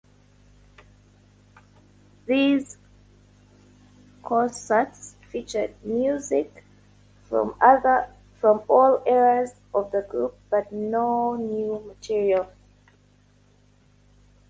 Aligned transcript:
These 2.25 2.77
concerts 4.23 5.13
featured 5.29 5.75
music 5.85 6.63
from 7.29 7.53
all 7.61 9.03
eras 9.05 9.53
of 9.75 9.91
the 9.91 10.01
group 10.01 10.39
but 10.49 10.71
no 10.71 11.35
new 11.35 11.83
material. 11.87 12.49